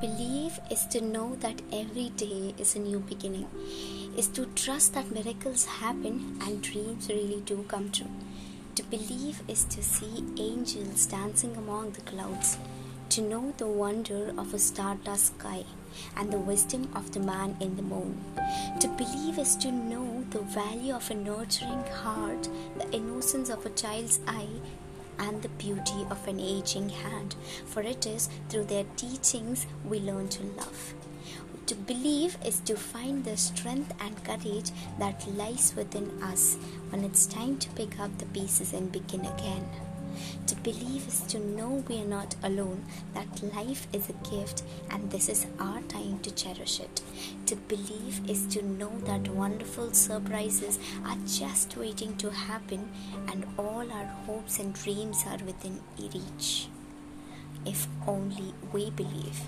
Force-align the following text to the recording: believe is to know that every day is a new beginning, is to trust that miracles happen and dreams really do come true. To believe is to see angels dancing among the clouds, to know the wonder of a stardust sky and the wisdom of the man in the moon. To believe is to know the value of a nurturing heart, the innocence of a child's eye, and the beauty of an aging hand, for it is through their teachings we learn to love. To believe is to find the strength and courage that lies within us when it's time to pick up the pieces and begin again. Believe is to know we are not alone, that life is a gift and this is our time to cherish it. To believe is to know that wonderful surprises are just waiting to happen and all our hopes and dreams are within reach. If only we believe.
believe 0.00 0.58
is 0.70 0.86
to 0.86 1.00
know 1.00 1.36
that 1.36 1.62
every 1.72 2.10
day 2.10 2.54
is 2.58 2.74
a 2.74 2.78
new 2.78 2.98
beginning, 2.98 3.46
is 4.16 4.28
to 4.28 4.46
trust 4.56 4.94
that 4.94 5.10
miracles 5.10 5.64
happen 5.64 6.38
and 6.42 6.62
dreams 6.62 7.08
really 7.08 7.40
do 7.44 7.64
come 7.68 7.90
true. 7.90 8.10
To 8.74 8.82
believe 8.82 9.42
is 9.48 9.64
to 9.64 9.82
see 9.82 10.24
angels 10.36 11.06
dancing 11.06 11.56
among 11.56 11.92
the 11.92 12.00
clouds, 12.00 12.58
to 13.10 13.20
know 13.20 13.54
the 13.56 13.66
wonder 13.66 14.32
of 14.36 14.52
a 14.52 14.58
stardust 14.58 15.26
sky 15.38 15.64
and 16.16 16.32
the 16.32 16.38
wisdom 16.38 16.88
of 16.94 17.12
the 17.12 17.20
man 17.20 17.56
in 17.60 17.76
the 17.76 17.82
moon. 17.82 18.20
To 18.80 18.88
believe 18.88 19.38
is 19.38 19.56
to 19.56 19.72
know 19.72 20.24
the 20.30 20.40
value 20.40 20.94
of 20.94 21.10
a 21.10 21.14
nurturing 21.14 21.84
heart, 22.02 22.48
the 22.76 22.90
innocence 22.92 23.48
of 23.48 23.64
a 23.64 23.70
child's 23.70 24.20
eye, 24.26 24.60
and 25.18 25.42
the 25.42 25.48
beauty 25.50 26.06
of 26.10 26.26
an 26.28 26.40
aging 26.40 26.88
hand, 26.88 27.34
for 27.66 27.82
it 27.82 28.06
is 28.06 28.28
through 28.48 28.64
their 28.64 28.84
teachings 28.96 29.66
we 29.84 30.00
learn 30.00 30.28
to 30.28 30.42
love. 30.44 30.94
To 31.66 31.74
believe 31.74 32.38
is 32.44 32.60
to 32.60 32.76
find 32.76 33.24
the 33.24 33.36
strength 33.36 33.92
and 34.00 34.24
courage 34.24 34.70
that 34.98 35.28
lies 35.36 35.74
within 35.76 36.10
us 36.22 36.56
when 36.88 37.04
it's 37.04 37.26
time 37.26 37.58
to 37.58 37.68
pick 37.70 38.00
up 38.00 38.16
the 38.18 38.26
pieces 38.26 38.72
and 38.72 38.90
begin 38.90 39.26
again. 39.26 39.68
Believe 40.62 41.06
is 41.06 41.20
to 41.28 41.38
know 41.38 41.84
we 41.88 42.02
are 42.02 42.04
not 42.04 42.34
alone, 42.42 42.84
that 43.14 43.42
life 43.54 43.86
is 43.92 44.08
a 44.08 44.30
gift 44.30 44.64
and 44.90 45.10
this 45.10 45.28
is 45.28 45.46
our 45.60 45.80
time 45.82 46.18
to 46.20 46.30
cherish 46.32 46.80
it. 46.80 47.00
To 47.46 47.56
believe 47.56 48.28
is 48.28 48.46
to 48.48 48.62
know 48.62 48.92
that 49.04 49.28
wonderful 49.28 49.92
surprises 49.92 50.78
are 51.06 51.16
just 51.26 51.76
waiting 51.76 52.16
to 52.16 52.30
happen 52.30 52.90
and 53.28 53.46
all 53.56 53.90
our 53.92 54.06
hopes 54.26 54.58
and 54.58 54.74
dreams 54.74 55.24
are 55.26 55.42
within 55.44 55.80
reach. 55.98 56.68
If 57.64 57.86
only 58.06 58.52
we 58.72 58.90
believe. 58.90 59.40